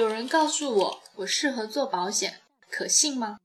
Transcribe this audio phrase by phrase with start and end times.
[0.00, 3.36] 有人告诉我我适合做保险，可信吗？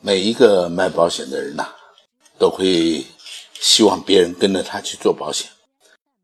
[0.00, 1.68] 每一个卖保险的人呐，
[2.40, 3.06] 都会
[3.54, 5.48] 希望别人跟着他去做保险，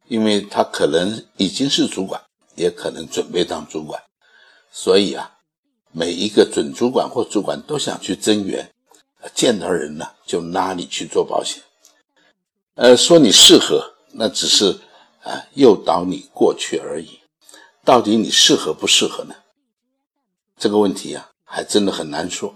[0.08, 2.21] 因为他可能已经是主管，
[2.57, 4.02] 也可能准备当主管，
[4.72, 5.30] 所以啊，
[5.93, 8.68] 每一个准主管或主管都想去增援，
[9.32, 11.62] 见到人呢就拉你去做保险。
[12.75, 14.80] 呃，说你适合，那只是
[15.25, 17.20] 啊诱导你过去而已。
[17.85, 19.35] 到底你适合不适合呢？
[20.57, 22.54] 这个问题呀，还真的很难说。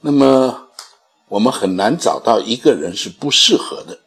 [0.00, 0.68] 那么，
[1.28, 3.98] 我们很难找到一个人是不适合的。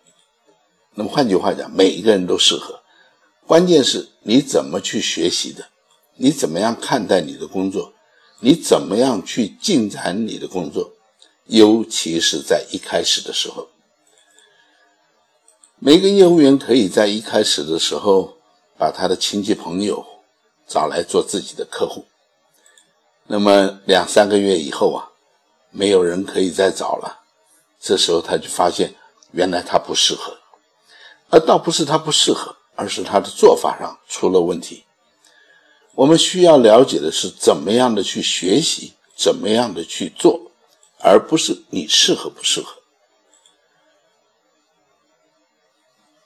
[0.94, 2.81] 那么换句话讲，每一个人都适合，
[3.45, 5.67] 关键是你怎么去学习的，
[6.16, 7.91] 你怎么样看待你的工作，
[8.39, 10.94] 你怎么样去进展你的工作，
[11.47, 13.67] 尤其是在一开始的时候，
[15.85, 18.38] 每个业务员可以在一开始的时候
[18.75, 20.03] 把他的亲戚朋友
[20.67, 22.05] 找来做自己的客户。
[23.28, 25.13] 那么两三个月以后啊。
[25.69, 27.19] 没有人可以再找了，
[27.81, 28.95] 这时候他就发现，
[29.31, 30.38] 原来他不适合，
[31.30, 34.86] 而倒不是他不适合，而是他的做法上出了问题。
[35.94, 40.50] 我们需要了解的是怎么样的去学习，怎么样的去做，
[41.00, 42.78] 而不是你适合不适合。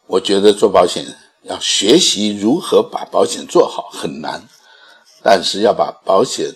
[0.09, 1.05] 我觉得做保险
[1.43, 4.47] 要学习如何把保险做好很难，
[5.23, 6.53] 但是要把保险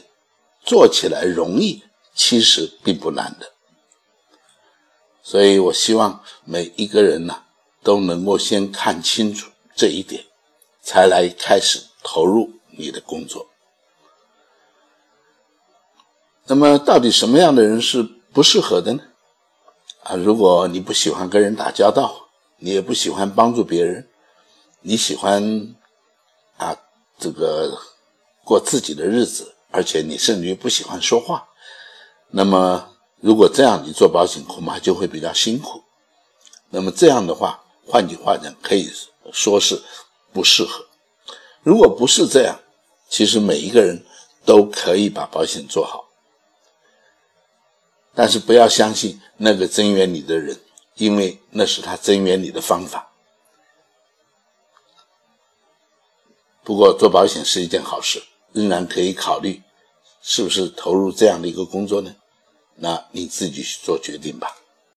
[0.66, 1.84] 做起来容易。
[2.16, 3.54] 其实并不难的，
[5.24, 7.42] 所以我希望每一个人呢
[7.81, 10.24] 都能够先看清楚这一点，
[10.80, 13.48] 才来开始投入你的工作。
[16.46, 19.02] 那么，到底什么样的人是不适合的呢？
[20.04, 22.23] 啊，如果你不喜欢跟人打交道，
[22.64, 24.08] 你也不喜欢帮助别人，
[24.80, 25.75] 你喜欢
[26.56, 26.73] 啊
[27.19, 27.78] 这个
[28.45, 31.45] 过自己的日子，而且你甚至于不喜欢说话。
[32.30, 35.84] 那么，如果这样，你做保险恐怕就会比较辛苦。
[36.69, 38.90] 那么这样的话，换句话讲，可以
[39.34, 39.84] 说是
[40.31, 40.85] 不适合。
[41.63, 42.57] 如果不是这样，
[43.09, 44.06] 其实每一个人
[44.46, 46.06] 都可以把保险做好。
[48.16, 50.57] 但是不要相信那个增援你的人，
[50.96, 53.12] 因为那是他增援你的方法。
[56.64, 59.62] 不过做保险是一件好事，仍然可以考虑
[60.22, 62.16] 是不是投入这样的一个工作呢？
[62.76, 64.58] 那你自己去做决定吧。